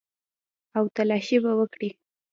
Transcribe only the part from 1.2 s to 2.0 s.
به وکړي.